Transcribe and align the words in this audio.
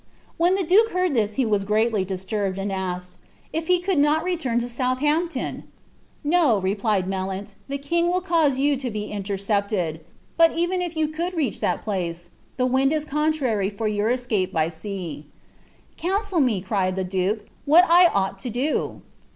When 0.37 0.55
the 0.55 0.63
duke 0.63 0.89
heard 0.93 1.13
this 1.13 1.35
ha 1.35 1.43
mf 1.43 1.63
greatly 1.63 2.03
disturbnl, 2.03 2.57
and 2.57 2.71
asked 2.71 3.17
'^ 3.17 3.17
if 3.53 3.67
he 3.67 3.77
could 3.79 3.99
not 3.99 4.23
return 4.23 4.57
to 4.57 4.65
SouthampMti?" 4.65 5.61
"No," 6.23 6.57
replied 6.57 7.05
Melleni, 7.07 7.53
"the 7.67 7.77
king 7.77 8.09
will 8.09 8.19
cause 8.21 8.57
you 8.57 8.77
to 8.77 8.89
be 8.89 9.11
intercepted; 9.11 10.03
bat 10.39 10.53
even 10.55 10.81
if 10.81 10.97
you 10.97 11.07
could 11.07 11.35
reach 11.35 11.59
that 11.61 11.83
place, 11.83 12.29
the 12.57 12.67
wiud 12.67 12.91
is 12.91 13.05
contrary 13.05 13.69
for 13.69 13.87
yoar 13.87 14.11
taeapi 14.15 14.51
by 14.51 14.69
sea.'^ 14.69 15.29
"Counsel 15.97 16.39
me," 16.39 16.61
cried 16.61 16.95
the 16.95 17.03
duke." 17.03 17.45
what 17.67 17.85
I 17.87 18.07
ought 18.07 18.39
to 18.39 18.49
do." 18.49 19.03